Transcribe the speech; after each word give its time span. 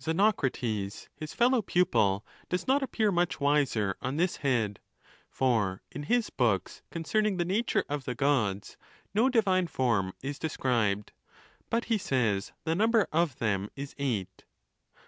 Xenocrates, 0.00 1.08
his 1.16 1.34
fellow 1.34 1.60
pupil, 1.60 2.24
does 2.48 2.68
not 2.68 2.80
appear 2.80 3.10
much 3.10 3.40
wiser 3.40 3.96
on 4.00 4.16
this 4.18 4.36
head, 4.36 4.78
for 5.28 5.82
in 5.90 6.04
his 6.04 6.30
books 6.30 6.82
concerning 6.92 7.38
the 7.38 7.44
nature 7.44 7.84
of 7.88 8.04
the 8.04 8.14
Gods 8.14 8.76
no 9.14 9.28
divine 9.28 9.66
form 9.66 10.12
is 10.22 10.38
described; 10.38 11.10
but 11.70 11.86
he 11.86 11.98
says 11.98 12.52
the 12.62 12.76
num 12.76 12.92
ber 12.92 13.08
of 13.12 13.40
them 13.40 13.68
is 13.74 13.96
eight. 13.98 14.44